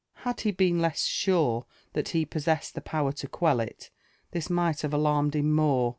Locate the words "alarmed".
4.95-5.35